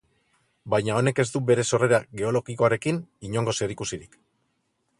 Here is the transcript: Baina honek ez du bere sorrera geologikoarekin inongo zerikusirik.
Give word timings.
Baina 0.73 0.93
honek 1.01 1.19
ez 1.23 1.25
du 1.33 1.41
bere 1.49 1.65
sorrera 1.71 1.99
geologikoarekin 2.21 3.01
inongo 3.29 3.55
zerikusirik. 3.59 4.19